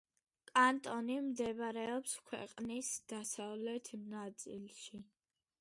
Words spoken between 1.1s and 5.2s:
მდებარეობს ქვეყნის დასავლეთ ნაწილში.